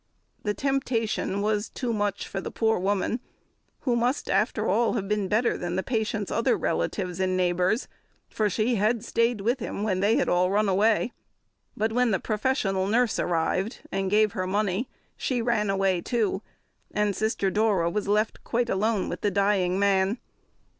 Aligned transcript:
The 0.41 0.55
temptation 0.55 1.41
was 1.43 1.69
too 1.69 1.93
much 1.93 2.27
for 2.27 2.41
the 2.41 2.49
poor 2.49 2.79
woman, 2.79 3.19
who 3.81 3.95
must, 3.95 4.31
after 4.31 4.67
all, 4.67 4.93
have 4.93 5.07
been 5.07 5.27
better 5.27 5.55
than 5.59 5.75
the 5.75 5.83
patient's 5.83 6.31
other 6.31 6.57
relatives 6.57 7.19
and 7.19 7.37
neighbours, 7.37 7.87
for 8.27 8.49
she 8.49 8.77
had 8.77 9.05
stayed 9.05 9.41
with 9.41 9.59
him 9.59 9.83
when 9.83 9.99
they 9.99 10.15
had 10.15 10.27
run 10.27 10.67
away. 10.67 11.13
But 11.77 11.93
when 11.93 12.09
the 12.09 12.19
professional 12.19 12.87
nurse 12.87 13.19
arrived 13.19 13.81
and 13.91 14.09
gave 14.09 14.31
her 14.31 14.47
money, 14.47 14.89
she 15.17 15.39
ran 15.39 15.69
away 15.69 16.01
too, 16.01 16.41
and 16.89 17.15
Sister 17.15 17.51
Dora 17.51 17.87
was 17.87 18.07
left 18.07 18.43
quite 18.43 18.71
alone 18.71 19.07
with 19.07 19.21
the 19.21 19.29
dying 19.29 19.77
man. 19.77 20.17